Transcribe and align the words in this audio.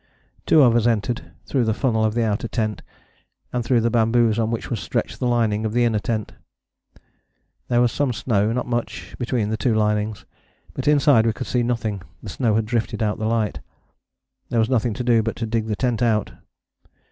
Two 0.47 0.63
of 0.63 0.75
us 0.75 0.87
entered, 0.87 1.29
through 1.45 1.63
the 1.63 1.75
funnel 1.75 2.03
of 2.03 2.15
the 2.15 2.23
outer 2.23 2.47
tent, 2.47 2.81
and 3.53 3.63
through 3.63 3.81
the 3.81 3.91
bamboos 3.91 4.39
on 4.39 4.49
which 4.49 4.71
was 4.71 4.79
stretched 4.79 5.19
the 5.19 5.27
lining 5.27 5.63
of 5.63 5.73
the 5.73 5.85
inner 5.85 5.99
tent. 5.99 6.31
There 7.67 7.81
was 7.81 7.91
some 7.91 8.11
snow 8.11 8.51
not 8.51 8.65
much 8.65 9.15
between 9.19 9.51
the 9.51 9.57
two 9.57 9.75
linings. 9.75 10.25
But 10.73 10.87
inside 10.87 11.27
we 11.27 11.33
could 11.33 11.45
see 11.45 11.61
nothing 11.61 12.01
the 12.23 12.29
snow 12.29 12.55
had 12.55 12.65
drifted 12.65 13.03
out 13.03 13.19
the 13.19 13.27
light. 13.27 13.59
There 14.49 14.57
was 14.59 14.71
nothing 14.71 14.95
to 14.95 15.03
do 15.03 15.21
but 15.21 15.35
to 15.35 15.45
dig 15.45 15.67
the 15.67 15.75
tent 15.75 16.01
out. 16.01 16.31